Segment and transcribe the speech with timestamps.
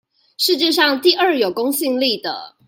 [0.39, 2.55] 世界上第二有公信力的